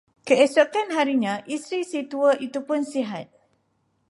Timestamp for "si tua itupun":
1.91-2.81